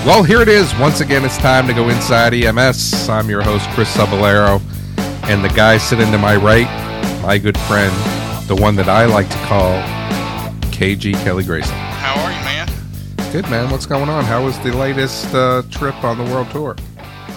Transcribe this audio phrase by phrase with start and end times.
[0.06, 0.76] Well, here it is.
[0.80, 3.08] Once again, it's time to go inside EMS.
[3.08, 4.62] I'm your host, Chris Cebollero,
[5.30, 6.68] and the guy sitting to my right,
[7.22, 7.90] my good friend,
[8.50, 9.82] the one that I like to call
[10.74, 11.74] KG Kelly Grayson.
[11.74, 13.32] How are you, man?
[13.32, 13.72] Good, man.
[13.72, 14.26] What's going on?
[14.26, 16.76] How was the latest uh, trip on the world tour?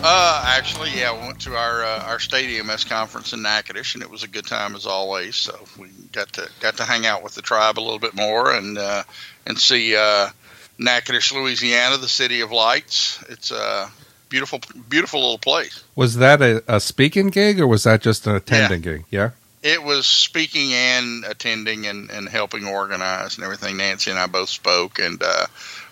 [0.02, 4.02] Uh, actually, yeah, we went to our uh, our state EMS conference in Natchitoches, and
[4.02, 5.36] it was a good time as always.
[5.36, 8.52] So we got to got to hang out with the tribe a little bit more
[8.52, 9.04] and uh,
[9.46, 10.30] and see uh,
[10.78, 13.22] Natchitoches, Louisiana, the city of lights.
[13.28, 13.90] It's a
[14.28, 15.82] beautiful, beautiful little place.
[15.94, 18.92] Was that a, a speaking gig or was that just an attending Yeah.
[18.96, 19.04] gig?
[19.10, 19.30] Yeah.
[19.62, 23.78] It was speaking and attending and, and helping organize and everything.
[23.78, 25.46] Nancy and I both spoke, and uh,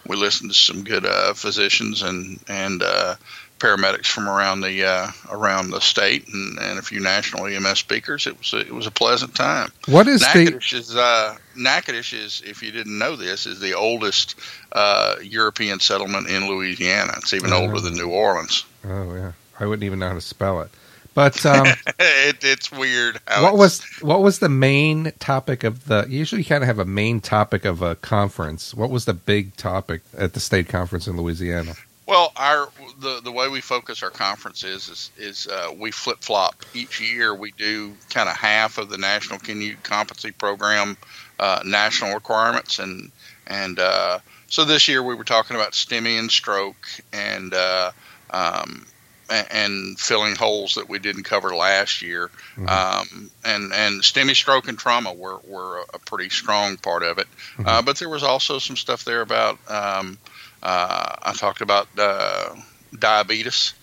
[0.06, 3.16] we listened to some good uh, physicians and and uh,
[3.64, 8.26] paramedics from around the uh, around the state and, and a few national EMS speakers.
[8.26, 9.70] It was a, it was a pleasant time.
[9.86, 13.72] What is the Natchitoches is uh, Natchitoches is, if you didn't know this, is the
[13.74, 14.34] oldest
[14.72, 17.14] uh, European settlement in Louisiana.
[17.16, 17.62] It's even Oh.
[17.62, 18.64] older than New Orleans.
[18.86, 20.70] Oh yeah, I wouldn't even know how to spell it.
[21.14, 21.66] But um,
[22.00, 23.18] it, it's weird.
[23.28, 26.04] How what it's- was what was the main topic of the?
[26.08, 28.74] Usually, you kind of have a main topic of a conference.
[28.74, 31.74] What was the big topic at the state conference in Louisiana?
[32.06, 36.19] Well, our the the way we focus our conference is is, is uh, we flip
[36.20, 37.34] flop each year.
[37.34, 40.98] We do kind of half of the national continued competency program
[41.38, 43.10] uh, national requirements, and
[43.47, 47.91] and uh, so this year we were talking about STEMI and stroke and uh,
[48.31, 48.86] um,
[49.31, 52.31] and filling holes that we didn't cover last year.
[52.56, 52.69] Mhm.
[52.69, 57.19] Um, and and STEMI stroke and trauma were were a, a pretty strong part of
[57.19, 57.28] it.
[57.65, 59.59] Uh, but there was also some stuff there about.
[59.71, 60.19] Um,
[60.64, 62.54] uh, I talked about uh,
[62.98, 63.75] diabetes,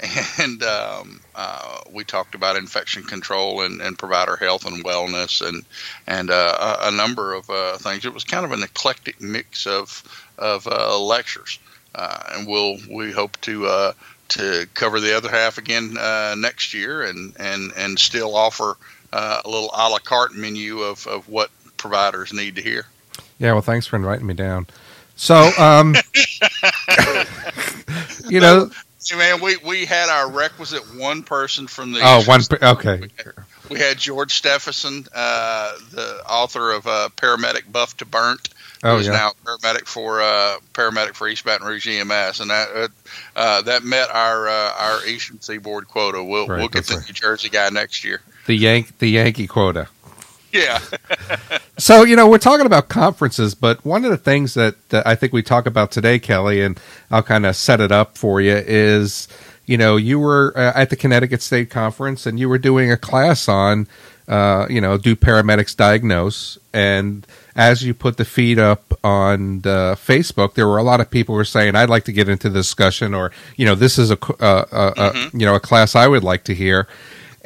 [0.38, 5.64] and um, uh, we talked about infection control and, and provider health and wellness, and
[6.06, 8.04] and uh, a, number of uh, things.
[8.04, 10.04] It was kind of an eclectic mix of
[10.38, 11.58] of uh, lectures,
[11.94, 13.94] and we'll we hope to.
[14.32, 15.94] To cover the other half again
[16.38, 18.76] next year, and, and, and still offer
[19.10, 22.84] a little a la carte menu of, of what providers need to hear.
[23.38, 24.66] Yeah, well, thanks for inviting me down.
[25.18, 25.94] So, um,
[28.28, 28.70] you know,
[29.16, 33.08] man, we, we had our requisite one person from the oh, one, okay,
[33.68, 38.48] We had George Stephenson, uh, the author of uh, Paramedic Buff to Burnt,
[38.84, 42.68] oh who's yeah, now paramedic for uh, paramedic for East Baton Rouge EMS, and that
[42.72, 42.88] uh,
[43.34, 46.22] uh, that met our uh, our Eastern Seaboard quota.
[46.22, 47.08] We'll Right, we'll get the right.
[47.08, 48.20] New Jersey guy next year.
[48.46, 49.88] the Yank, the Yankee quota.
[50.52, 50.80] Yeah,
[51.78, 55.14] So, you know, we're talking about conferences, but one of the things that, that I
[55.14, 56.78] think we talk about today, Kelly, and
[57.08, 59.28] I'll kind of set it up for you is,
[59.64, 62.96] you know, you were uh, at the Connecticut State Conference and you were doing a
[62.96, 63.86] class on,
[64.26, 66.58] uh, you know, do paramedics diagnose?
[66.72, 71.08] And as you put the feed up on uh, Facebook, there were a lot of
[71.10, 73.98] people who were saying, "I'd like to get into the discussion," or, you know, this
[73.98, 76.88] is a, uh, uh, uh, you know, a class I would like to hear.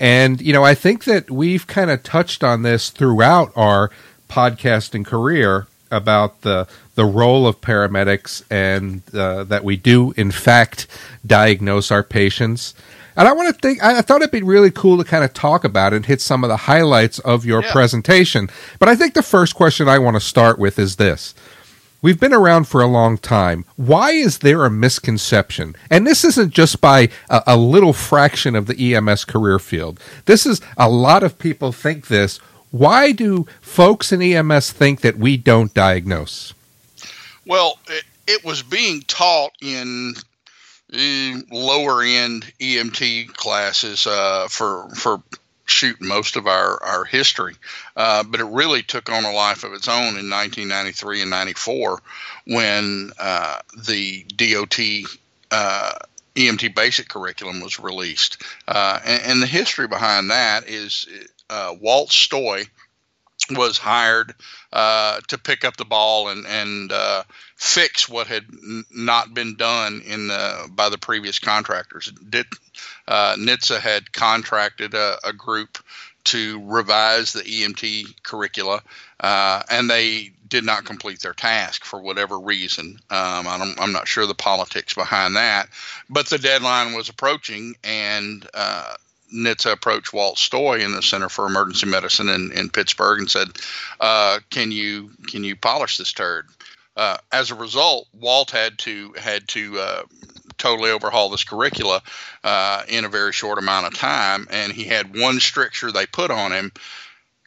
[0.03, 3.89] And, you know, I think that we've kind of touched on this throughout our
[4.29, 10.87] podcasting career about the the role of paramedics and uh, that we do in fact
[11.25, 12.75] diagnose our patients.
[13.17, 15.63] And I want to think I thought it'd be really cool to kind of talk
[15.65, 17.73] about it and hit some of the highlights of your Yeah.
[17.73, 18.51] presentation.
[18.81, 21.35] But I think the first question I want to start with is this.
[22.03, 23.65] We've been around for a long time.
[23.77, 25.77] Why is there a misconception?
[25.89, 30.01] And this isn't just by a, a little fraction of the EMS career field.
[30.27, 32.39] This is a lot of people think this.
[32.73, 36.55] Why do folks in EMS think that we don't diagnose?
[37.47, 40.15] well, it, it was being taught in
[41.51, 45.23] lower end EMT classes uh, for for
[45.73, 47.55] shoot most of our our history,
[47.97, 52.03] uh, but it really took on a life of its own in 1993 and 94
[52.47, 54.79] when uh, the DOT.
[55.51, 55.93] Uh,
[56.35, 61.07] EMT basic curriculum was released, uh, and, and the history behind that is
[61.51, 62.67] uh, Walt Stoy
[63.51, 64.35] was hired
[64.73, 66.91] uh, to pick up the ball and and
[67.57, 68.47] fix what had
[68.91, 72.11] not been done in the by the previous contractors.
[72.31, 72.47] Did,
[73.13, 75.77] uh, NHTSA had contracted a, a group
[76.25, 78.81] to revise the EMT curricula,
[79.21, 82.99] uh, and they did not complete their task for whatever reason.
[83.11, 85.69] Um, I'm not sure the politics behind that,
[86.09, 88.95] but the deadline was approaching, and uh,
[89.35, 93.49] NHTSA approached Walt Stoy in the Center for Emergency Medicine in, in Pittsburgh and said,
[94.01, 96.47] uh, "Can you can you polish this turd?"
[96.97, 100.03] Uh, as a result, Walt had to had to uh,
[100.63, 102.01] totally overhaul this curricula
[102.45, 106.31] uh, in a very short amount of time, and he had one stricture they put
[106.31, 106.73] on him: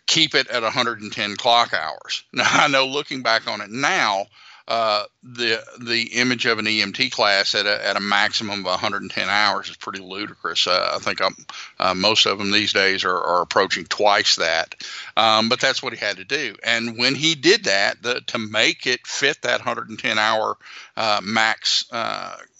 [0.05, 2.23] keep it at 110 clock hours.
[2.33, 4.27] Now I know, looking back on it now,
[4.67, 9.29] uh, the the image of an EMT class at a, at a maximum of 110
[9.29, 10.65] hours is pretty ludicrous.
[10.65, 11.35] Uh, I think um,
[11.79, 14.75] uh, most of them these days are, are approaching twice that,
[15.15, 16.55] um, but that's what he had to do.
[16.63, 20.57] And when he did that, the, to make it fit that 110 hour
[20.97, 21.85] uh, max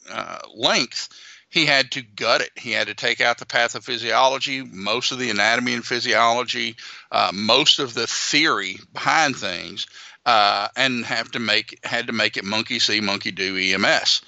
[0.10, 1.10] uh, length,
[1.50, 2.52] he had to gut it.
[2.56, 6.75] He had to take out the pathophysiology, most of the anatomy and physiology,
[7.12, 9.88] uh, most of the theory behind things,
[10.25, 14.22] uh, and have to make had to make it monkey see, monkey do EMS.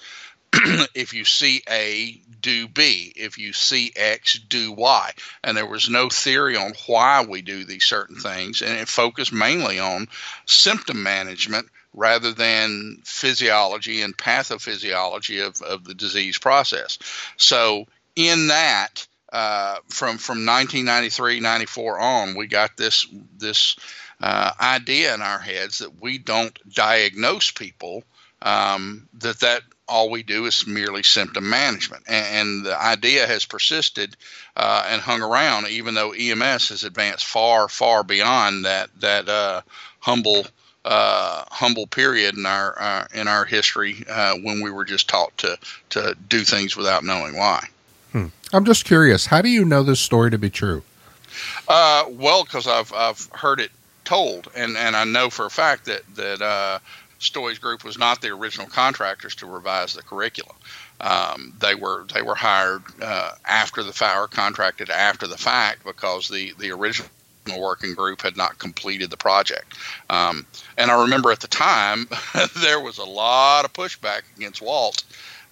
[0.96, 3.12] if you see A, do B.
[3.16, 5.12] If you see X, do Y.
[5.44, 9.34] And there was no theory on why we do these certain things, and it focused
[9.34, 10.08] mainly on
[10.46, 17.00] symptom management rather than physiology and pathophysiology of, of the disease process.
[17.38, 17.86] So,
[18.16, 23.08] in that, uh, from from 1993, 94 on, we got this
[23.38, 23.76] this
[24.22, 28.04] uh, idea in our heads that we don't diagnose people.
[28.44, 33.46] Um, that that all we do is merely symptom management, and, and the idea has
[33.46, 34.16] persisted
[34.56, 39.62] uh, and hung around, even though EMS has advanced far, far beyond that that uh,
[40.00, 40.46] humble
[40.88, 45.38] uh, humble period in our uh, in our history uh, when we were just taught
[45.38, 45.58] to
[45.90, 47.68] to do things without knowing why.
[48.14, 48.28] Hmm.
[48.54, 49.26] I'm just curious.
[49.26, 50.84] How do you know this story to be true?
[51.68, 53.72] Uh, well, because I've I've heard it
[54.06, 56.80] told, and and I know for a fact that that uh,
[57.20, 60.56] Stoy's group was not the original contractors to revise the curriculum.
[61.02, 65.84] Um, they were they were hired uh, after the fact or contracted after the fact
[65.84, 67.10] because the the original
[67.56, 69.76] working group had not completed the project.
[70.10, 70.46] Um,
[70.78, 72.08] and I remember at the time
[72.58, 75.04] there was a lot of pushback against Walt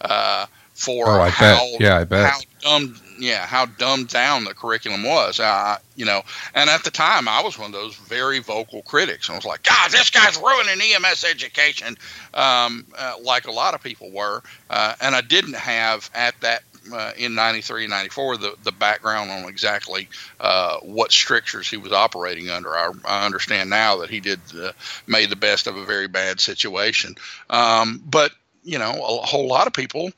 [0.01, 1.65] uh, for oh, how.
[1.79, 2.31] Yeah, I bet.
[2.31, 5.39] how dumb yeah how dumbed down the curriculum was.
[5.39, 6.21] Uh, you know,
[6.53, 9.29] and at the time I was one of those very vocal critics.
[9.29, 11.97] I was like, God, this guy's ruining EMS education,
[12.33, 14.41] um, uh, like a lot of people were.
[14.69, 19.31] Uh, and I didn't have at that uh, in 93 and 94 the, the background
[19.31, 20.07] on exactly
[20.39, 22.75] uh, what strictures he was operating under.
[22.75, 24.71] I, I understand now that he did uh,
[25.07, 27.15] made the best of a very bad situation.
[27.49, 28.31] Um, but,
[28.63, 30.11] you know, a whole lot of people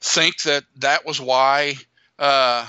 [0.00, 1.74] think that that was why.
[2.18, 2.66] Uh,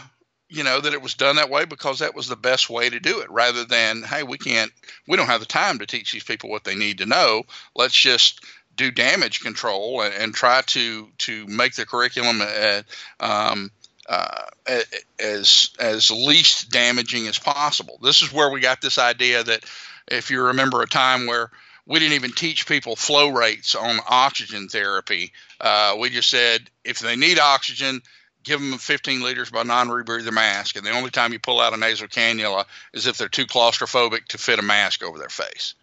[0.47, 2.99] you know that it was done that way because that was the best way to
[2.99, 4.71] do it rather than hey we can't
[5.07, 7.43] we don't have the time to teach these people what they need to know
[7.75, 8.43] let's just
[8.75, 12.81] do damage control and, and try to to make the curriculum uh,
[13.19, 13.72] um,
[14.07, 14.44] uh,
[15.19, 17.98] as as least damaging as possible.
[18.01, 19.63] This is where we got this idea that
[20.07, 21.51] if you remember a time where
[21.88, 25.31] we didn't even teach people flow rates on oxygen therapy.
[25.62, 28.01] Uh, we just said if they need oxygen,
[28.44, 31.77] give them 15 liters by non-rebreather mask, and the only time you pull out a
[31.77, 35.75] nasal cannula is if they're too claustrophobic to fit a mask over their face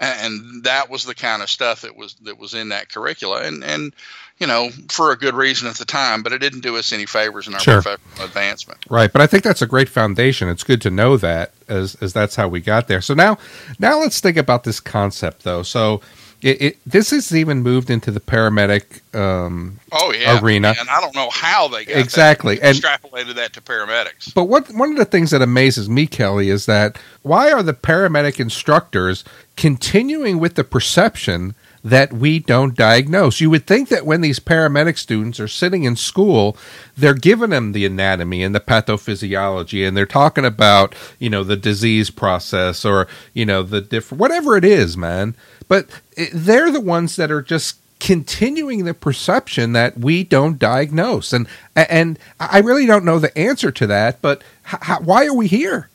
[0.00, 3.42] and that was the kind of stuff that was that was in that curricula.
[3.42, 3.92] And and
[4.38, 7.04] you know for a good reason at the time but it didn't do us any
[7.06, 7.82] favors in our sure.
[7.82, 8.84] professional advancement.
[8.88, 9.12] Right.
[9.12, 10.48] But i think that's a great foundation.
[10.48, 13.00] It's good to know that as as that's how we got there.
[13.00, 13.38] So now
[13.78, 15.62] now let's think about this concept though.
[15.62, 16.00] So
[16.42, 20.40] it, it, this has even moved into the paramedic um, oh yeah.
[20.40, 22.56] arena, and I don't know how they exactly.
[22.56, 22.64] That.
[22.64, 24.32] and extrapolated that to paramedics.
[24.32, 27.74] But what one of the things that amazes me, Kelly, is that why are the
[27.74, 29.22] paramedic instructors
[29.60, 33.42] continuing with the perception that we don't diagnose.
[33.42, 36.56] You would think that when these paramedic students are sitting in school,
[36.96, 41.58] they're giving them the anatomy and the pathophysiology and they're talking about, you know, the
[41.58, 45.34] disease process or, you know, the different whatever it is, man.
[45.68, 51.34] But eh, they're the ones that are just continuing the perception that we don't diagnose
[51.34, 55.48] and and I really don't know the answer to that but how, why are we
[55.48, 55.90] here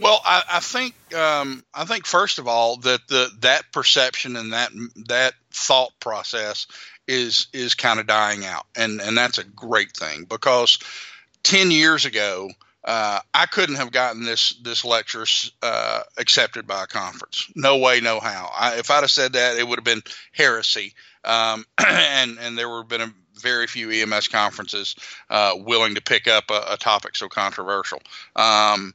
[0.00, 4.52] well I, I think um, I think first of all that the that perception and
[4.52, 4.70] that
[5.08, 6.66] that thought process
[7.06, 10.78] is is kind of dying out and and that's a great thing because
[11.42, 12.48] 10 years ago
[12.82, 15.26] uh, I couldn't have gotten this this lecture
[15.62, 17.52] uh, accepted by a conference.
[17.54, 18.50] No way, no how.
[18.58, 20.02] I, if I'd have said that, it would have been
[20.32, 20.94] heresy.
[21.22, 24.94] Um, and and there would have been a, very few EMS conferences
[25.28, 28.00] uh, willing to pick up a, a, topic so controversial.
[28.36, 28.94] Um,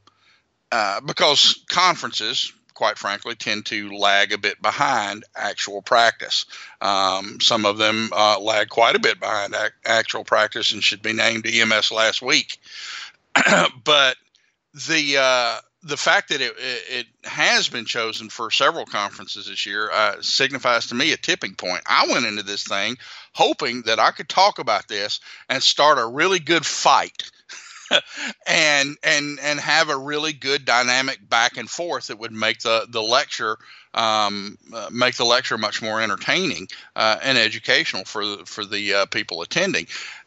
[0.76, 6.44] uh, because conferences, quite frankly, tend to lag a bit behind actual practice.
[6.82, 11.00] Um, some of them uh, lag quite a bit behind ac- actual practice and should
[11.00, 12.58] be named EMS last week.
[13.84, 14.18] but
[14.86, 19.90] the uh, the fact that it, it has been chosen for several conferences this year
[19.90, 21.84] uh, signifies to me a tipping point.
[21.86, 22.98] I went into this thing
[23.32, 27.30] hoping that I could talk about this and start a really good fight.
[28.46, 32.86] and and and have a really good dynamic back and forth that would make the
[32.88, 33.58] the lecture
[33.94, 38.92] um, uh, make the lecture much more entertaining uh, and educational for the, for the
[38.92, 39.86] uh, people attending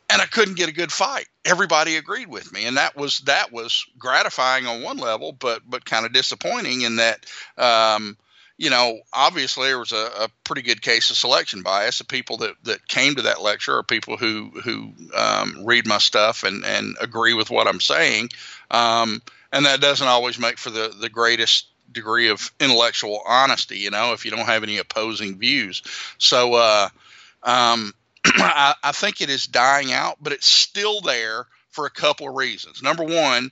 [0.10, 1.28] and I couldn't get a good fight.
[1.46, 5.86] Everybody agreed with me, and that was that was gratifying on one level, but but
[5.86, 7.26] kind of disappointing in that.
[7.58, 8.18] Um,
[8.60, 12.00] you know, obviously there was a, a, pretty good case of selection bias.
[12.00, 15.98] The people that, that came to that lecture are people who who um, read my
[15.98, 18.30] stuff and, and agree with what I'm saying,
[18.70, 19.22] um,
[19.54, 23.78] and that doesn't always make for the, the greatest degree of intellectual honesty.
[23.78, 25.82] You know, if you don't have any opposing views.
[26.18, 26.90] So, uh,
[27.44, 27.94] um,
[28.26, 32.36] I, I think it is dying out, but it's still there for a couple of
[32.36, 32.84] reasons.
[32.84, 33.52] Number one,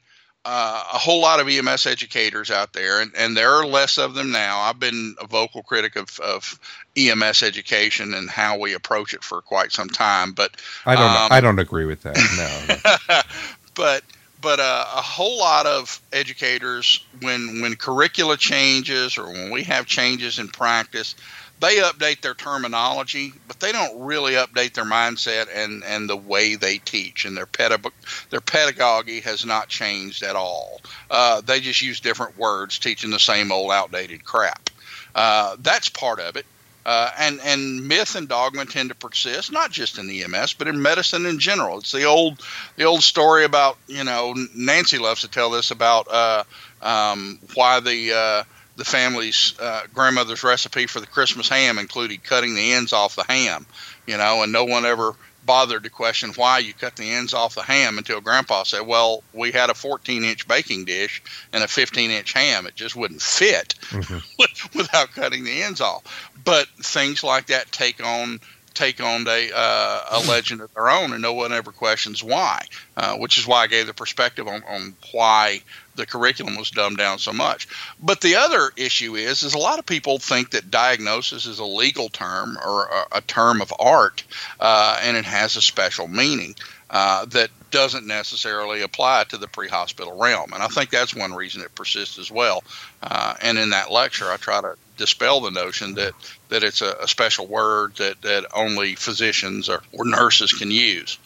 [0.49, 4.13] uh, a whole lot of EMS educators out there, and, and there are less of
[4.13, 4.61] them now.
[4.61, 6.57] I've been a vocal critic of, of
[6.95, 10.31] EMS education and how we approach it for quite some time.
[10.31, 12.15] But I don't, um, I don't agree with that.
[12.37, 13.21] No,
[13.75, 14.05] but
[14.39, 19.85] but uh, a whole lot of educators, when when curricula changes or when we have
[19.85, 21.15] changes in practice,
[21.59, 26.55] they update their terminology, but they don't really update their mindset and, and the way
[26.55, 27.25] they teach.
[27.25, 27.91] And their pedag-
[28.29, 30.81] their pedagogy has not changed at all.
[31.09, 34.69] Uh, they just use different words, teaching the same old outdated crap.
[35.15, 36.45] Uh, that's part of it.
[36.85, 40.81] Uh, and and myth and dogma tend to persist, not just in EMS, but in
[40.81, 41.79] medicine in general.
[41.79, 42.41] It's the old
[42.77, 46.43] the old story about you know Nancy loves to tell this about uh,
[46.81, 48.43] um, why the uh,
[48.77, 53.23] the family's uh, grandmother's recipe for the Christmas ham included cutting the ends off the
[53.23, 53.65] ham,
[54.05, 55.15] you know, and no one ever
[55.45, 59.23] bothered to question why you cut the ends off the ham until grandpa said, well,
[59.33, 62.67] we had a 14 inch baking dish and a 15 inch ham.
[62.67, 64.77] It just wouldn't fit mm-hmm.
[64.77, 66.03] without cutting the ends off.
[66.43, 68.39] But things like that take on
[68.77, 72.65] take on a, uh, a legend of their own, and no one ever questions why.
[72.95, 75.61] Uh, which is why I gave the perspective on, on why
[75.95, 77.67] the curriculum was dumbed down so much.
[78.01, 81.65] But the other issue is, is a lot of people think that diagnosis is a
[81.65, 84.23] legal term or a, a term of art,
[84.59, 86.55] uh, and it has a special meaning
[86.89, 90.53] uh, that doesn't necessarily apply to the pre-hospital realm.
[90.53, 92.63] And I think that's one reason it persists as well.
[93.03, 96.13] Uh, and in that lecture, I try to dispel the notion that
[96.49, 101.19] that it's a, a special word that that only physicians or, or nurses can use.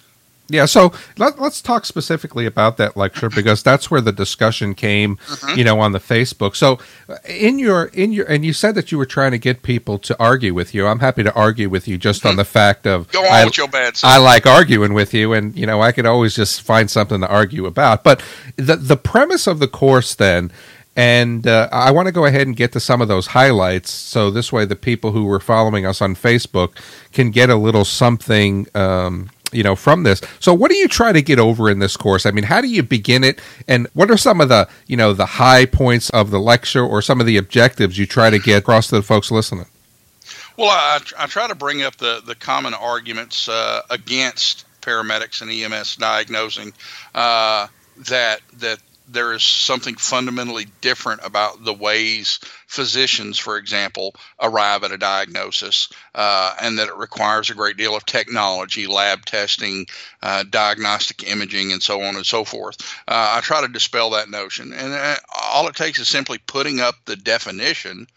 [0.52, 5.18] Yeah, so let, us talk specifically about that lecture because that's where the discussion came,
[5.18, 5.58] mm-hmm.
[5.58, 6.56] you know, on the Facebook.
[6.56, 9.64] So, uh, in your in your and you said that you were trying to get
[9.64, 10.88] people to argue with you.
[10.88, 12.30] I'm happy to argue with you just mm-hmm.
[12.30, 13.98] on the fact of go on I, with your bad.
[14.04, 17.28] I like arguing with you, and you know, I could always just find something to
[17.28, 18.04] argue about.
[18.04, 18.24] But
[18.58, 20.52] the the premise of the course then.
[20.94, 24.30] And uh, I want to go ahead and get to some of those highlights, so
[24.30, 26.76] this way the people who were following us on Facebook
[27.14, 30.22] can get a little something um, you know from this.
[30.40, 32.26] So what do you try to get over in this course?
[32.26, 33.42] I mean how do you begin it?
[33.68, 37.02] And what are some of the you know the high points of the lecture or
[37.02, 39.66] some of the objectives you try to get across to the folks listening?
[40.58, 45.52] Well i, I try to bring up the the common arguments uh, against paramedics and
[45.52, 46.74] ems diagnosing
[47.14, 47.68] uh,
[47.98, 48.80] that that
[49.12, 55.90] there is something fundamentally different about the ways physicians, for example, arrive at a diagnosis,
[56.16, 59.86] uh, and that it requires a great deal of technology, lab testing,
[60.24, 62.78] uh, diagnostic imaging, and so on and so forth.
[63.08, 65.16] Uh, I try to dispel that notion, and uh,
[65.52, 68.08] all it takes is simply putting up the definition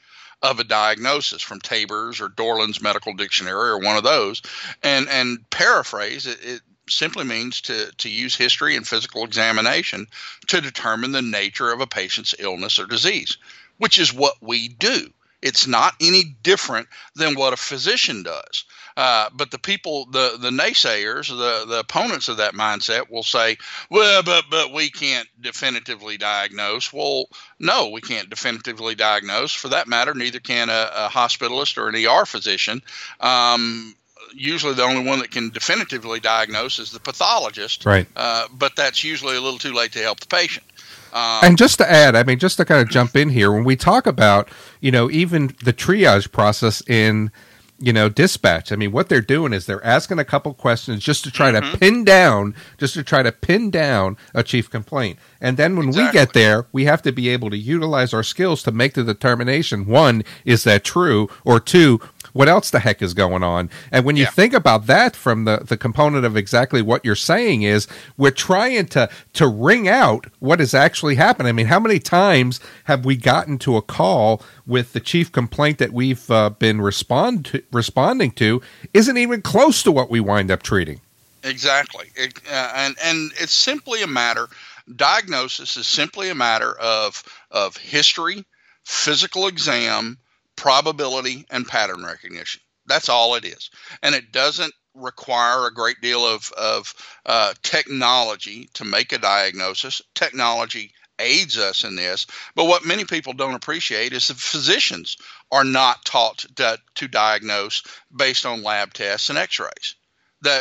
[0.43, 4.43] of a diagnosis from Taber's or Dorland's Medical Dictionary or one of those,
[4.83, 10.07] and and paraphrase it, it simply means to, to use history and physical examination
[10.49, 13.39] to determine the nature of a patient's illness or disease,
[13.79, 15.13] which is what we do.
[15.43, 18.65] It's not any different than what a physician does.
[18.97, 23.59] Uh, but the people, the the naysayers, the the opponents of that mindset will say,
[23.91, 26.93] well, but but we can't definitively diagnose.
[26.93, 27.27] Well,
[27.59, 29.53] no, we can't definitively diagnose.
[29.53, 32.83] For that matter, neither can a, a hospitalist or an ER physician.
[33.21, 33.95] Um,
[34.35, 37.85] usually the only one that can definitively diagnose is the pathologist.
[37.85, 38.07] Right.
[38.17, 40.65] Uh, but that's usually a little too late to help the patient.
[41.13, 43.65] Um, and just to add, I mean, just to kind of jump in here, when
[43.65, 44.49] we talk about,
[44.81, 47.31] you know, even the triage process in
[47.79, 48.71] you know, dispatch.
[48.71, 51.73] I mean, what they're doing is they're asking a couple questions just to try mm-hmm.
[51.73, 55.19] to pin down, just to try to pin down a chief complaint.
[55.41, 56.07] And then when exactly.
[56.07, 59.05] we get there, we have to be able to utilize our skills to make the
[59.05, 62.01] determination: one, is that true, or two,
[62.35, 63.71] what else the heck is going on?
[63.91, 64.31] And when you yeah.
[64.31, 67.89] think about that from the, the component of exactly what you're saying is
[68.19, 71.49] we're trying to to wring out what is actually happening.
[71.49, 75.79] I mean, how many times have we gotten to a call with the chief complaint
[75.79, 78.61] that we've uh, been respond to, responding to
[78.93, 81.01] isn't even close to what we wind up treating?
[81.45, 84.49] Exactly, it, uh, and and it's simply a matter.
[84.95, 87.23] Diagnosis is simply a matter of
[87.53, 88.45] of history,
[88.85, 90.19] physical exam,
[90.57, 92.61] probability, and pattern recognition.
[92.87, 93.71] That's all it is.
[94.03, 96.95] And it doesn't require a great deal of, of
[97.27, 100.03] uh, technology to make a diagnosis.
[100.15, 102.27] Technology aids us in this.
[102.55, 105.17] But what many people don't appreciate is that physicians
[105.51, 107.83] are not taught to, to diagnose
[108.15, 109.95] based on lab tests and x rays.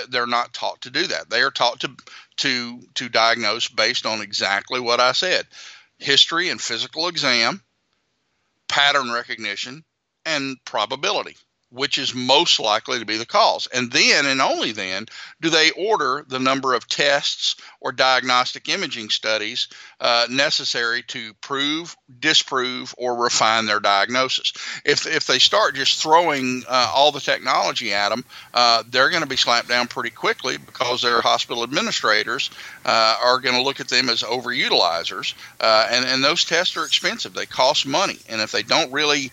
[0.09, 1.29] They're not taught to do that.
[1.29, 1.95] They are taught to
[2.37, 5.45] to to diagnose based on exactly what I said:
[5.97, 7.61] history and physical exam,
[8.69, 9.83] pattern recognition,
[10.25, 11.37] and probability
[11.73, 13.67] which is most likely to be the cause.
[13.73, 15.07] And then, and only then,
[15.41, 19.67] do they order the number of tests or diagnostic imaging studies
[19.99, 24.53] uh, necessary to prove, disprove, or refine their diagnosis.
[24.85, 29.23] If, if they start just throwing uh, all the technology at them, uh, they're going
[29.23, 32.51] to be slapped down pretty quickly because their hospital administrators
[32.85, 35.33] uh, are going to look at them as overutilizers.
[35.59, 38.19] Uh, and, and those tests are expensive, they cost money.
[38.29, 39.31] And if they don't really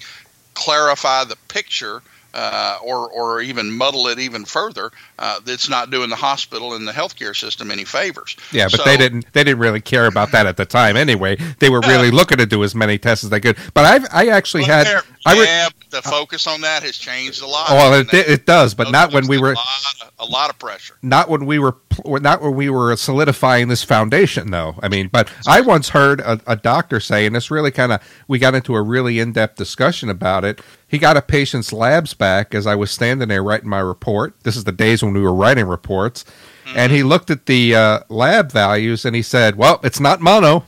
[0.54, 2.02] clarify the picture
[2.34, 6.86] uh, or or even muddle it even further, uh, that's not doing the hospital and
[6.86, 8.36] the healthcare system any favors.
[8.52, 11.36] Yeah, but so, they didn't they didn't really care about that at the time anyway.
[11.58, 13.56] They were really uh, looking to do as many tests as they could.
[13.74, 14.86] But I've I actually had
[15.26, 17.66] I yeah, the focus on that has changed a lot.
[17.68, 19.66] Oh, well, it, it does, but not when we were a lot,
[20.00, 20.96] of, a lot, of, pressure.
[21.02, 21.72] Not when we were
[22.04, 24.76] not when we were solidifying this foundation, though.
[24.82, 28.02] I mean, but I once heard a, a doctor say, and this really kind of
[28.28, 30.60] we got into a really in depth discussion about it.
[30.86, 34.34] He got a patient's labs back as I was standing there writing my report.
[34.42, 36.24] This is the days when we were writing reports.
[36.64, 36.78] Mm-hmm.
[36.78, 40.64] And he looked at the uh, lab values and he said, Well, it's not mono.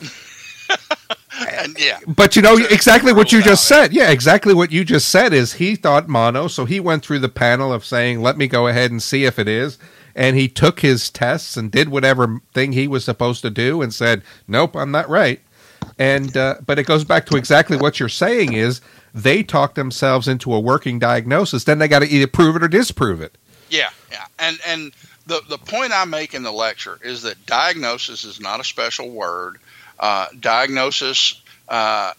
[1.40, 1.98] and yeah.
[2.06, 3.92] But you know exactly what you just said.
[3.92, 7.28] Yeah, exactly what you just said is he thought mono, so he went through the
[7.28, 9.78] panel of saying, "Let me go ahead and see if it is."
[10.16, 13.92] And he took his tests and did whatever thing he was supposed to do and
[13.92, 15.40] said, "Nope, I'm not right."
[15.98, 18.80] And uh, but it goes back to exactly what you're saying is
[19.14, 22.68] they talk themselves into a working diagnosis, then they got to either prove it or
[22.68, 23.36] disprove it.
[23.70, 24.26] Yeah, yeah.
[24.38, 24.92] And and
[25.26, 29.10] the the point I make in the lecture is that diagnosis is not a special
[29.10, 29.58] word.
[29.98, 32.12] Uh, diagnosis uh,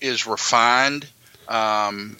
[0.00, 1.06] is refined
[1.48, 2.16] um,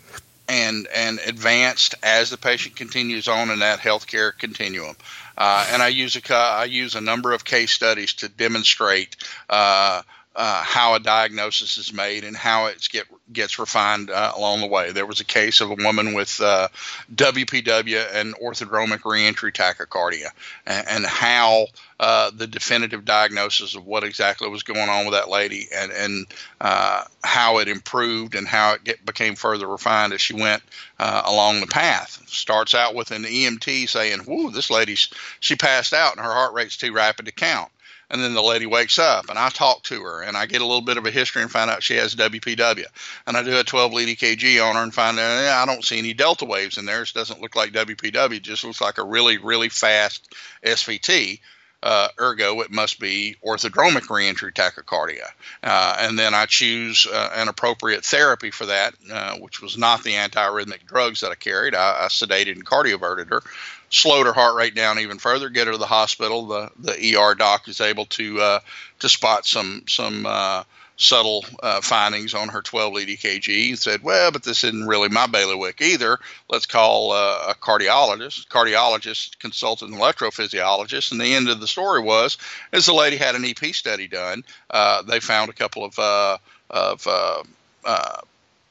[0.48, 4.96] and and advanced as the patient continues on in that healthcare continuum.
[5.36, 9.16] Uh, and I use a I use a number of case studies to demonstrate
[9.48, 10.02] uh,
[10.36, 14.66] uh, how a diagnosis is made and how it's get, gets refined uh, along the
[14.66, 14.92] way.
[14.92, 16.68] There was a case of a woman with uh,
[17.14, 20.28] WPW and orthodromic reentry tachycardia,
[20.66, 21.66] and, and how
[21.98, 26.26] uh, the definitive diagnosis of what exactly was going on with that lady and, and
[26.60, 30.62] uh, how it improved and how it get, became further refined as she went
[30.98, 32.22] uh, along the path.
[32.26, 35.08] Starts out with an EMT saying, "Whoa, this lady's
[35.40, 37.70] she passed out and her heart rate's too rapid to count."
[38.10, 40.66] And then the lady wakes up and I talk to her and I get a
[40.66, 42.86] little bit of a history and find out she has WPW
[43.26, 45.98] and I do a 12 lead EKG on her and find out I don't see
[45.98, 47.02] any delta waves in there.
[47.02, 48.36] It doesn't look like WPW.
[48.36, 51.40] It just looks like a really really fast SVT.
[51.84, 55.28] Uh, ergo, it must be orthodromic reentry tachycardia.
[55.62, 60.02] Uh, and then I choose uh, an appropriate therapy for that, uh, which was not
[60.02, 61.74] the antiarrhythmic drugs that I carried.
[61.74, 63.42] I, I sedated and cardioverted her
[63.90, 66.46] slowed her heart rate down even further, get her to the hospital.
[66.46, 68.60] The the ER doc is able to uh,
[69.00, 70.64] to spot some some uh,
[70.96, 75.08] subtle uh, findings on her 12 lead EKG and said, well, but this isn't really
[75.08, 76.18] my bailiwick either.
[76.48, 78.48] Let's call uh, a cardiologist.
[78.48, 82.38] Cardiologist consulted an electrophysiologist, and the end of the story was,
[82.72, 86.38] as the lady had an EP study done, uh, they found a couple of uh,
[86.70, 87.06] of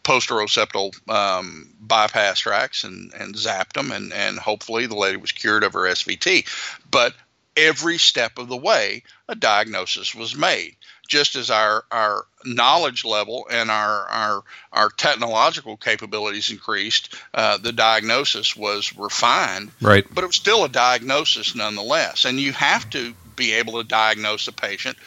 [0.04, 5.64] posteroseptal um, bypass tracts and, and zapped them, and, and hopefully the lady was cured
[5.64, 6.46] of her SVT.
[6.90, 7.14] But
[7.56, 10.76] every step of the way, a diagnosis was made.
[11.08, 17.72] Just as our, our knowledge level and our, our, our technological capabilities increased, uh, the
[17.72, 19.72] diagnosis was refined.
[19.82, 20.06] Right.
[20.12, 22.26] But it was still a diagnosis nonetheless.
[22.26, 24.98] And you have to be able to diagnose a patient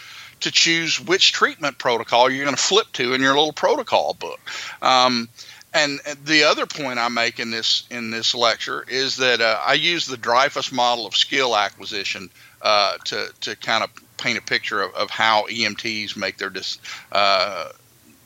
[0.41, 4.41] to choose which treatment protocol you're going to flip to in your little protocol book.
[4.83, 5.29] Um,
[5.73, 9.75] and the other point I make in this in this lecture is that uh, I
[9.75, 12.31] use the Dreyfus model of skill acquisition
[12.63, 16.79] uh, to to kind of paint a picture of, of how EMTs make their dis,
[17.13, 17.69] uh,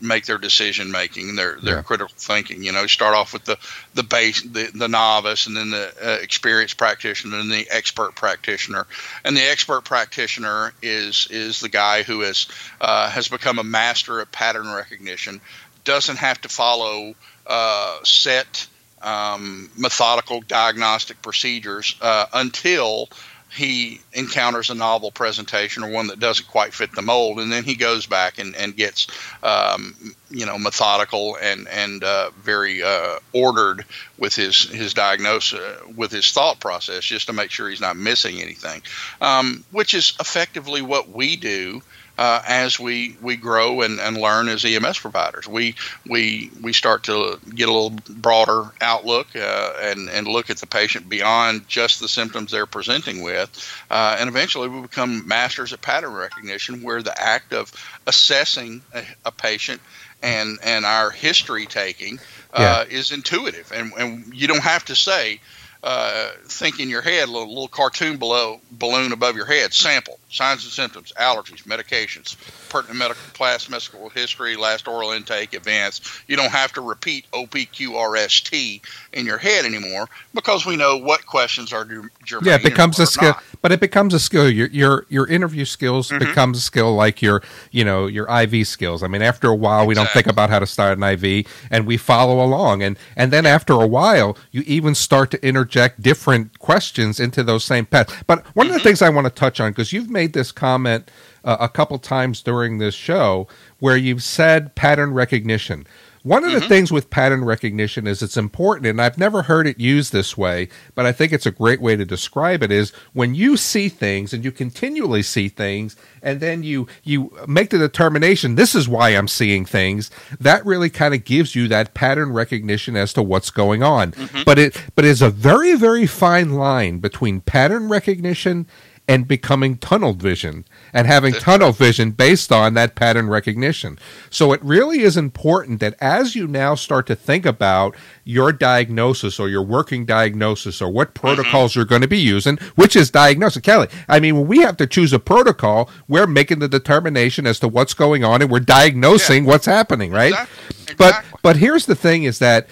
[0.01, 1.83] make their decision making, their their yeah.
[1.83, 2.63] critical thinking.
[2.63, 3.59] You know, start off with the
[3.95, 8.87] the base, the, the novice, and then the uh, experienced practitioner, and the expert practitioner.
[9.25, 12.49] And the expert practitioner is is the guy who has
[12.81, 15.41] uh, has become a master at pattern recognition,
[15.85, 17.15] doesn't have to follow
[17.47, 18.67] uh, set
[19.03, 23.09] um, methodical diagnostic procedures uh, until
[23.53, 27.65] he encounters a novel presentation or one that doesn't quite fit the mold, and then
[27.65, 29.09] he goes back and, and gets,
[29.43, 33.85] um, you know, methodical and and uh, very uh, ordered
[34.19, 37.97] with his his diagnosis, uh, with his thought process, just to make sure he's not
[37.97, 38.83] missing anything,
[39.21, 41.83] um, which is effectively what we do
[42.21, 45.49] uh, as we, we grow and, and learn as EMS providers.
[45.49, 45.75] We
[46.07, 50.67] we we start to get a little broader outlook uh, and and look at the
[50.67, 53.51] patient beyond just the symptoms they're presenting with,
[53.91, 57.73] uh, and eventually we become masters at pattern recognition, where the act of
[58.07, 59.81] assessing a, a patient
[60.23, 62.19] and and our history taking
[62.53, 62.99] uh, yeah.
[62.99, 65.41] is intuitive, and and you don't have to say
[65.83, 69.73] uh, think in your head, a little, little cartoon below balloon above your head.
[69.73, 72.37] Sample signs and symptoms, allergies, medications,
[72.69, 76.23] pertinent medical class, medical history, last oral intake, events.
[76.29, 78.81] You don't have to repeat OPQRST
[79.13, 82.11] in your head anymore because we know what questions are germane.
[82.45, 83.45] Yeah, it becomes a skill, not.
[83.61, 84.49] but it becomes a skill.
[84.49, 86.19] Your your your interview skills mm-hmm.
[86.19, 89.03] becomes a skill like your you know your IV skills.
[89.03, 89.89] I mean, after a while, exactly.
[89.89, 93.33] we don't think about how to start an IV, and we follow along, and and
[93.33, 98.15] then after a while, you even start to interject different questions into those same paths.
[98.29, 98.61] But one mm-hmm.
[98.61, 98.85] of the mm-hmm.
[98.85, 101.11] things I want to touch on because you've made this comment
[101.45, 105.87] uh, a couple times during this show where you've said pattern recognition.
[106.23, 106.69] One of the mm-hmm.
[106.69, 110.69] things with pattern recognition is it's important, and I've never heard it used this way,
[110.95, 114.35] but I think it's a great way to describe it is when you see things
[114.35, 119.11] and you continually see things, and then you you make the determination, this is why
[119.11, 123.51] I'm seeing things, that really kind of gives you that pattern recognition as to what's
[123.51, 124.13] going on.
[124.13, 124.43] Mm-hmm.
[124.45, 128.67] But it but it's a very, very fine line between pattern recognition
[129.11, 133.99] and becoming tunnel vision and having tunnel vision based on that pattern recognition.
[134.31, 139.41] So it really is important that as you now start to think about your diagnosis
[139.41, 141.27] or your working diagnosis or what mm-hmm.
[141.27, 141.81] protocols mm-hmm.
[141.81, 143.63] you're going to be using, which is diagnosis.
[143.63, 147.59] Kelly, I mean, when we have to choose a protocol, we're making the determination as
[147.59, 149.51] to what's going on and we're diagnosing yeah.
[149.51, 150.35] what's happening, right?
[150.35, 150.95] Exactly.
[150.97, 152.69] But but here's the thing is that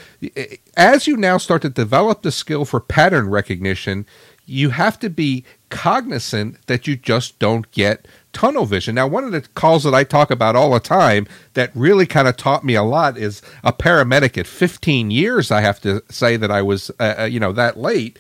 [0.76, 4.06] as you now start to develop the skill for pattern recognition,
[4.48, 8.94] you have to be cognizant that you just don't get tunnel vision.
[8.94, 12.28] Now, one of the calls that I talk about all the time that really kind
[12.28, 15.50] of taught me a lot is a paramedic at 15 years.
[15.50, 18.18] I have to say that I was, uh, uh, you know, that late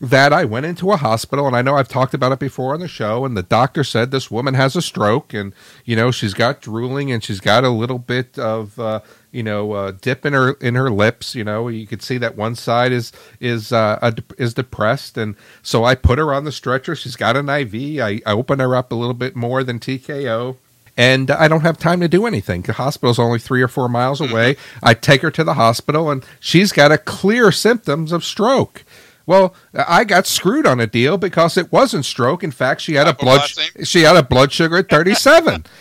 [0.00, 2.80] that I went into a hospital, and I know I've talked about it before on
[2.80, 5.54] the show, and the doctor said this woman has a stroke, and
[5.84, 9.00] you know she's got drooling, and she's got a little bit of uh,
[9.34, 11.34] you know uh, dip in her in her lips.
[11.34, 15.84] You know, you could see that one side is is uh, is depressed, and so
[15.84, 16.94] I put her on the stretcher.
[16.94, 18.00] She's got an IV.
[18.00, 20.56] I, I open her up a little bit more than TKO
[20.96, 22.62] and I don't have time to do anything.
[22.62, 24.32] The hospital's only three or four miles mm-hmm.
[24.32, 24.56] away.
[24.82, 28.84] I take her to the hospital, and she's got a clear symptoms of stroke.
[29.26, 32.44] Well, I got screwed on a deal because it wasn't stroke.
[32.44, 33.40] In fact, she had a blood
[33.82, 35.64] she had a blood sugar at 37.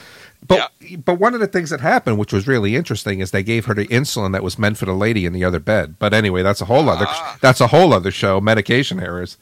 [0.47, 0.97] But yeah.
[0.97, 3.73] but one of the things that happened, which was really interesting, is they gave her
[3.73, 5.97] the insulin that was meant for the lady in the other bed.
[5.99, 7.37] But anyway, that's a whole other ah.
[7.41, 9.37] that's a whole other show, medication errors.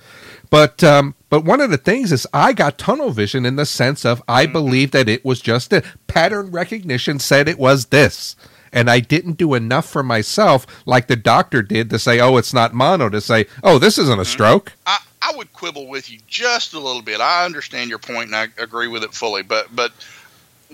[0.50, 4.06] But um, but one of the things is I got tunnel vision in the sense
[4.06, 4.54] of I mm-hmm.
[4.54, 8.36] believe that it was just a pattern recognition said it was this.
[8.74, 12.54] And I didn't do enough for myself like the doctor did to say, oh, it's
[12.54, 14.32] not mono, to say, oh, this isn't a mm-hmm.
[14.32, 14.74] stroke.
[14.86, 17.20] I, I would quibble with you just a little bit.
[17.20, 19.92] I understand your point and I agree with it fully, but but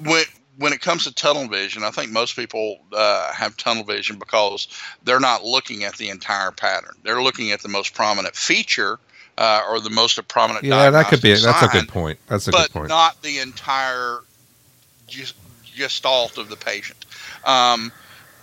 [0.04, 0.24] when
[0.58, 4.68] when it comes to tunnel vision, I think most people uh, have tunnel vision because
[5.04, 6.96] they're not looking at the entire pattern.
[7.04, 9.00] They're looking at the most prominent feature
[9.38, 10.66] uh, or the most prominent.
[10.66, 11.36] Yeah, that could be.
[11.36, 12.20] Sign, that's a good point.
[12.28, 12.88] That's a good point.
[12.88, 14.22] But not the entire
[15.76, 17.06] gestalt of the patient.
[17.46, 17.92] Um,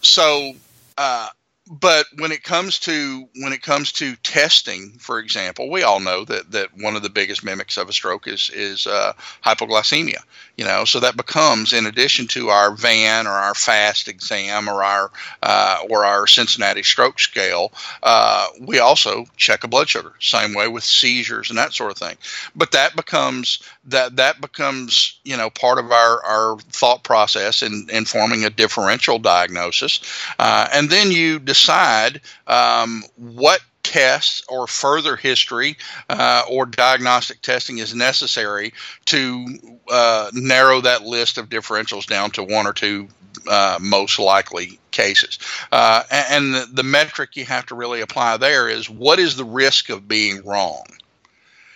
[0.00, 0.52] so
[0.96, 1.28] uh,
[1.66, 6.24] but when it comes to when it comes to testing, for example, we all know
[6.24, 10.18] that that one of the biggest mimics of a stroke is is uh, hypoglycemia.
[10.56, 14.84] You know, so that becomes in addition to our VAN or our FAST exam or
[14.84, 15.10] our
[15.42, 17.72] uh, or our Cincinnati stroke scale,
[18.02, 20.12] uh, we also check a blood sugar.
[20.20, 22.16] Same way with seizures and that sort of thing.
[22.54, 27.86] But that becomes that that becomes you know part of our our thought process in
[27.90, 30.00] in forming a differential diagnosis,
[30.38, 35.76] uh, and then you decide um, what tests or further history
[36.10, 38.72] uh, or diagnostic testing is necessary
[39.04, 39.46] to
[39.88, 43.06] uh, narrow that list of differentials down to one or two
[43.48, 45.38] uh, most likely cases.
[45.70, 49.44] Uh, and the, the metric you have to really apply there is what is the
[49.44, 50.82] risk of being wrong?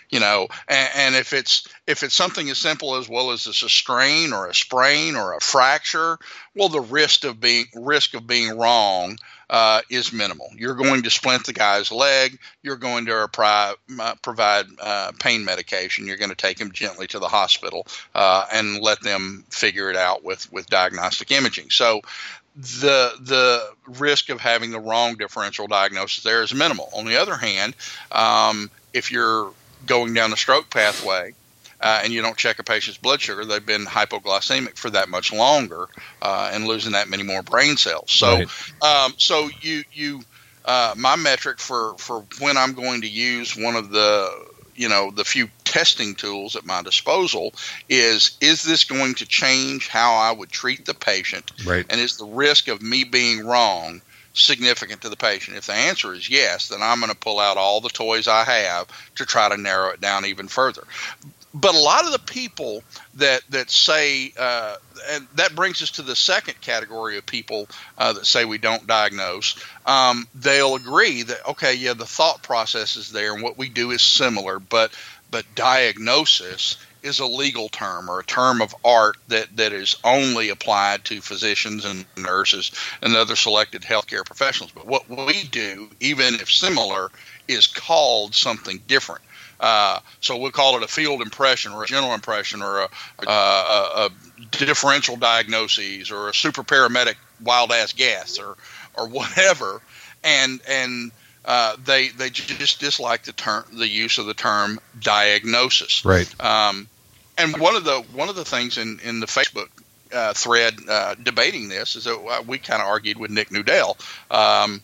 [0.09, 3.63] You know and, and, if it's if it's something as simple as well as it's
[3.63, 6.17] a strain or a sprain or a fracture?
[6.55, 9.17] Well the risk of being risk of being wrong
[9.49, 10.49] uh, is minimal.
[10.55, 12.37] You're going to splint the guy's leg.
[12.61, 16.05] You're going to uh, provide uh, pain medication.
[16.05, 19.95] You're going to take him gently to the hospital uh, and let them figure it
[19.95, 21.71] out with with diagnostic imaging.
[21.71, 22.01] So
[22.55, 26.89] the the risk of having the wrong differential diagnosis there is minimal.
[26.93, 27.75] On the other hand,
[28.11, 29.51] um, if you're
[29.85, 31.33] going down the stroke pathway
[31.81, 35.31] uh, and you don't check a patient's blood sugar, they've been hypoglycemic for that much
[35.31, 35.87] longer
[36.21, 38.11] uh, and losing that many more brain cells.
[38.11, 38.47] So, right.
[38.81, 40.21] um, so you you
[40.65, 44.29] uh, my metric for for when I'm going to use one of the
[44.75, 47.53] you know the few testing tools at my disposal
[47.87, 51.51] is is this going to change how I would treat the patient?
[51.65, 51.85] Right.
[51.89, 54.01] And is the risk of me being wrong
[54.33, 55.57] significant to the patient?
[55.57, 58.43] If the answer is yes, then I'm going to pull out all the toys I
[58.43, 60.83] have to try to narrow it down even further.
[61.53, 62.83] But a lot of the people
[63.15, 64.75] that that say, uh,
[65.09, 68.85] and that brings us to the second category of people uh, that say we don't
[68.85, 69.55] diagnose.
[69.85, 73.89] Um, they'll agree that okay, yeah, the thought process is there, and what we do
[73.89, 74.91] is similar, but
[75.31, 80.49] but diagnosis is a legal term or a term of art that, that is only
[80.49, 84.71] applied to physicians and nurses and other selected healthcare professionals.
[84.71, 87.09] But what we do, even if similar,
[87.47, 89.21] is called something different.
[89.59, 92.89] Uh, so we'll call it a field impression or a general impression or a,
[93.27, 94.09] a,
[94.51, 98.55] differential diagnosis or a super paramedic wild ass guess or
[98.95, 99.81] or whatever.
[100.23, 101.11] And and
[101.45, 106.03] uh, they they just dislike the term the use of the term diagnosis.
[106.05, 106.29] Right.
[106.43, 106.87] Um,
[107.37, 109.69] and one of the one of the things in in the Facebook
[110.13, 113.97] uh, thread uh, debating this is that uh, we kind of argued with Nick Nudell.
[114.31, 114.81] Um,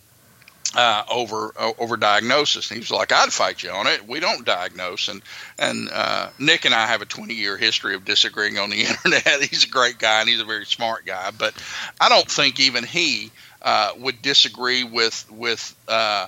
[0.75, 2.69] uh, over uh, over diagnosis.
[2.69, 4.07] And he was like, "I'd fight you on it.
[4.07, 5.21] We don't diagnose." And
[5.57, 9.41] and uh, Nick and I have a 20 year history of disagreeing on the internet.
[9.41, 11.53] he's a great guy and he's a very smart guy, but
[11.99, 13.31] I don't think even he
[13.65, 16.27] uh, would disagree with with uh,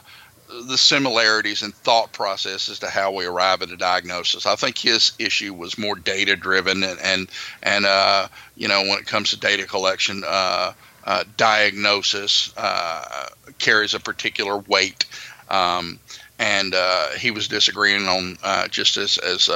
[0.49, 4.45] the similarities in thought process as to how we arrive at a diagnosis.
[4.45, 7.29] I think his issue was more data driven and and,
[7.61, 10.73] and uh, you know when it comes to data collection, uh,
[11.03, 13.27] uh, diagnosis uh,
[13.59, 15.05] carries a particular weight.
[15.49, 15.99] Um,
[16.39, 19.49] and uh, he was disagreeing on just as as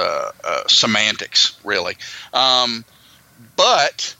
[0.68, 1.96] semantics, really.
[2.32, 2.84] Um,
[3.56, 4.14] but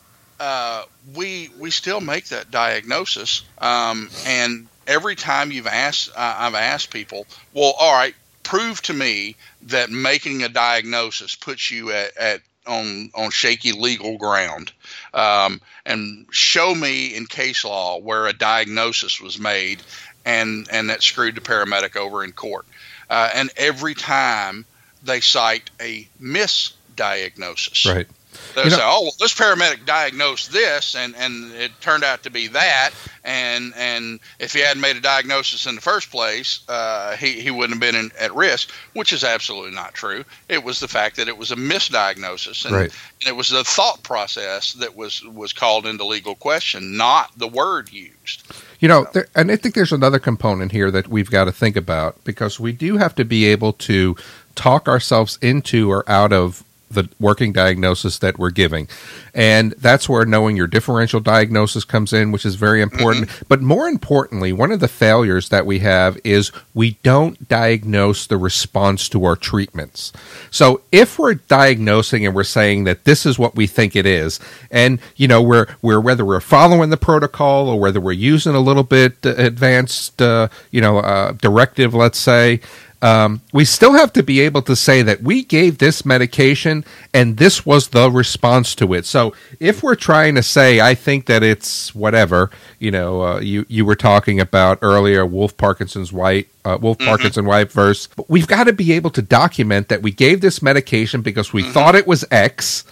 [1.15, 6.91] we we still make that diagnosis, um, and every time you've asked, uh, I've asked
[6.91, 12.41] people, well, all right, prove to me that making a diagnosis puts you at, at
[12.67, 14.73] on on shaky legal ground,
[15.15, 19.83] um, and show me in case law where a diagnosis was made,
[20.25, 22.67] and and that screwed the paramedic over in court.
[23.11, 24.65] Uh, and every time
[25.03, 27.93] they cite a misdiagnosis.
[27.93, 28.07] Right.
[28.55, 32.23] They you know, say, "Oh, well, this paramedic diagnosed this, and and it turned out
[32.25, 32.91] to be that."
[33.25, 37.51] And and if he hadn't made a diagnosis in the first place, uh, he he
[37.51, 40.25] wouldn't have been in, at risk, which is absolutely not true.
[40.49, 42.93] It was the fact that it was a misdiagnosis, and, right.
[43.21, 47.49] and it was the thought process that was was called into legal question, not the
[47.49, 48.43] word used.
[48.81, 51.77] You know, there, and I think there's another component here that we've got to think
[51.77, 54.17] about because we do have to be able to
[54.55, 56.65] talk ourselves into or out of
[56.95, 58.89] the working diagnosis that we're giving.
[59.35, 63.29] And that's where knowing your differential diagnosis comes in, which is very important.
[63.29, 63.45] Mm-hmm.
[63.49, 68.37] But more importantly, one of the failures that we have is we don't diagnose the
[68.37, 70.13] response to our treatments.
[70.51, 74.39] So if we're diagnosing and we're saying that this is what we think it is,
[74.71, 78.61] and you know, we're we're whether we're following the protocol or whether we're using a
[78.61, 82.61] little bit advanced, uh, you know, uh, directive, let's say,
[83.03, 87.37] um, we still have to be able to say that we gave this medication and
[87.37, 89.07] this was the response to it.
[89.07, 93.67] So if we're trying to say, I think that it's whatever, you know, uh, you
[93.69, 97.09] you were talking about earlier, Wolff Parkinson's White, uh, Wolff mm-hmm.
[97.09, 98.07] Parkinson White verse.
[98.07, 101.65] But we've got to be able to document that we gave this medication because we
[101.65, 101.73] mm-hmm.
[101.73, 102.85] thought it was X,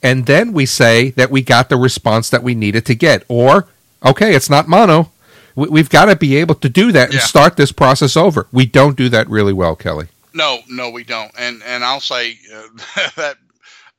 [0.00, 3.66] and then we say that we got the response that we needed to get, or
[4.04, 5.10] okay, it's not mono
[5.56, 7.20] we, have got to be able to do that and yeah.
[7.20, 8.46] start this process over.
[8.52, 10.08] We don't do that really well, Kelly.
[10.34, 11.32] No, no, we don't.
[11.38, 12.62] And and I'll say uh,
[13.16, 13.36] that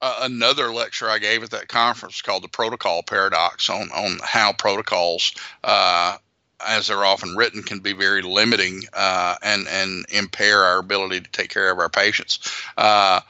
[0.02, 4.54] uh, another lecture I gave at that conference called the Protocol Paradox on on how
[4.54, 6.18] protocols uh,
[6.66, 11.32] as they're often written, can be very limiting uh, and and impair our ability to
[11.32, 12.40] take care of our patients.
[12.78, 13.22] Uh,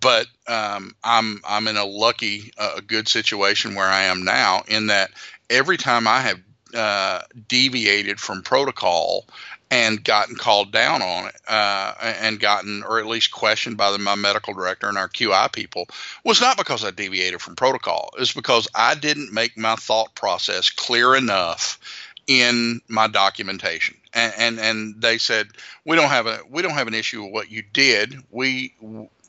[0.00, 4.62] but um, I'm I'm in a lucky, uh, a good situation where I am now,
[4.68, 5.10] in that
[5.50, 6.40] every time I have
[6.74, 9.26] uh, deviated from protocol
[9.70, 13.98] and gotten called down on it uh, and gotten or at least questioned by the,
[13.98, 15.86] my medical director and our qi people
[16.24, 18.10] was not because i deviated from protocol.
[18.18, 21.78] It's because i didn't make my thought process clear enough
[22.26, 23.96] in my documentation.
[24.12, 25.48] And, and and they said
[25.84, 28.16] we don't have a we don't have an issue with what you did.
[28.30, 28.74] We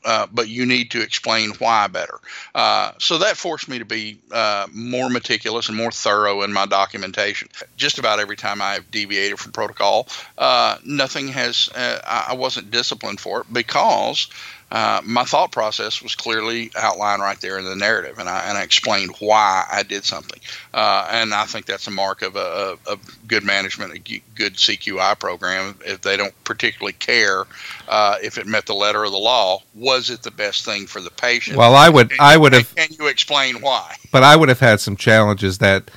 [0.04, 2.18] uh, but you need to explain why better.
[2.54, 6.66] Uh, so that forced me to be uh, more meticulous and more thorough in my
[6.66, 7.48] documentation.
[7.76, 12.70] Just about every time I have deviated from protocol, uh, nothing has, uh, I wasn't
[12.70, 14.28] disciplined for it because
[14.70, 18.58] uh, my thought process was clearly outlined right there in the narrative, and I, and
[18.58, 20.38] I explained why I did something.
[20.74, 23.98] Uh, and I think that's a mark of a, a, good management, a
[24.34, 25.78] good CQI program.
[25.86, 27.46] If they don't particularly care
[27.88, 31.00] uh, if it met the letter of the law, was it the best thing for
[31.00, 31.56] the patient?
[31.56, 32.74] Well, I would, I would have.
[32.74, 33.96] Can you explain why?
[34.12, 35.90] But I would have had some challenges that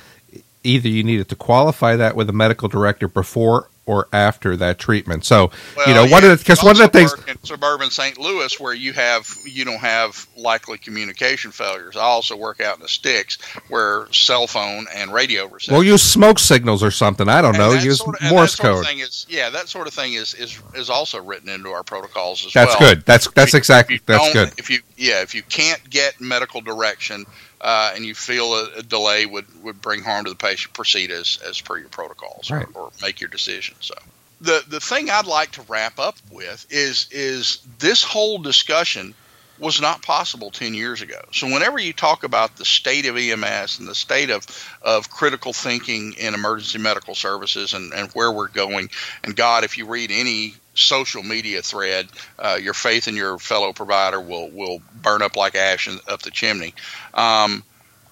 [0.64, 5.24] either you needed to qualify that with a medical director before or after that treatment.
[5.24, 7.90] So well, you know, yeah, one of the because one of the things in suburban
[7.90, 8.18] St.
[8.18, 11.96] Louis where you have you don't have likely communication failures.
[11.96, 15.74] I also work out in the sticks where cell phone and radio reception.
[15.74, 17.28] Well, use smoke signals or something.
[17.28, 17.72] I don't know.
[17.72, 18.86] Use sort of, Morse code.
[18.86, 22.46] Of is, yeah, that sort of thing is is is also written into our protocols
[22.46, 22.78] as that's well.
[22.78, 23.06] That's good.
[23.06, 24.52] That's that's exactly that's good.
[24.58, 27.26] If you yeah, if you can't get medical direction
[27.62, 31.10] uh, and you feel a, a, delay would, would bring harm to the patient, proceed
[31.10, 32.66] as, as per your protocols right.
[32.74, 33.76] or, or, make your decision.
[33.80, 33.94] So
[34.40, 39.14] the the thing I'd like to wrap up with is is this whole discussion
[39.58, 41.20] was not possible 10 years ago.
[41.32, 44.44] So whenever you talk about the state of EMS and the state of,
[44.82, 48.90] of critical thinking in emergency medical services and, and where we're going,
[49.22, 52.08] and God, if you read any social media thread,
[52.38, 56.22] uh, your faith in your fellow provider will will burn up like ash in, up
[56.22, 56.74] the chimney.
[57.14, 57.62] Um,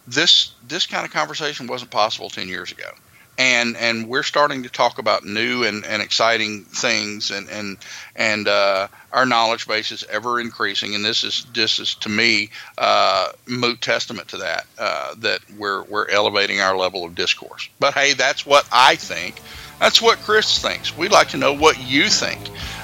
[0.06, 2.90] this this kind of conversation wasn't possible ten years ago,
[3.40, 7.78] and and we're starting to talk about new and, and exciting things, and and
[8.14, 12.50] and uh, our knowledge base is ever increasing, and this is this is to me
[12.76, 17.70] uh, moot testament to that uh, that we're we're elevating our level of discourse.
[17.80, 19.40] But hey, that's what I think.
[19.78, 20.94] That's what Chris thinks.
[20.94, 22.38] We'd like to know what you think.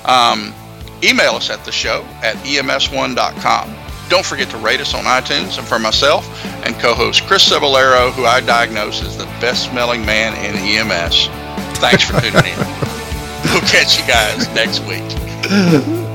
[0.07, 0.55] Um,
[1.03, 3.86] email us at the show at ems1.com.
[4.09, 5.59] Don't forget to rate us on iTunes.
[5.59, 6.27] And for myself
[6.65, 11.27] and co host Chris Cebollero, who I diagnose as the best smelling man in EMS,
[11.79, 12.59] thanks for tuning in.
[13.53, 16.03] we'll catch you guys next week.